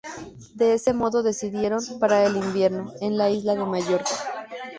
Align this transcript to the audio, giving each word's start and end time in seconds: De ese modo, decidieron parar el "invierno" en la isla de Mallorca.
De 0.55 0.73
ese 0.73 0.95
modo, 0.95 1.21
decidieron 1.21 1.79
parar 1.99 2.25
el 2.25 2.35
"invierno" 2.37 2.91
en 3.01 3.19
la 3.19 3.29
isla 3.29 3.53
de 3.53 3.65
Mallorca. 3.65 4.09